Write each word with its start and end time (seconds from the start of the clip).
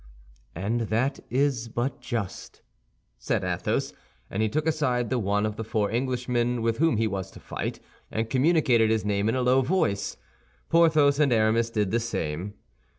"And 0.55 0.81
that 0.89 1.19
is 1.29 1.67
but 1.67 2.01
just," 2.01 2.63
said 3.19 3.43
Athos, 3.43 3.93
and 4.31 4.41
he 4.41 4.49
took 4.49 4.65
aside 4.65 5.11
the 5.11 5.19
one 5.19 5.45
of 5.45 5.57
the 5.57 5.63
four 5.63 5.91
Englishmen 5.91 6.63
with 6.63 6.79
whom 6.79 6.97
he 6.97 7.05
was 7.05 7.29
to 7.29 7.39
fight, 7.39 7.79
and 8.09 8.27
communicated 8.27 8.89
his 8.89 9.05
name 9.05 9.29
in 9.29 9.35
a 9.35 9.43
low 9.43 9.61
voice. 9.61 10.17
Porthos 10.69 11.19
and 11.19 11.31
Aramis 11.31 11.69
did 11.69 11.91
the 11.91 11.99
same. 11.99 12.55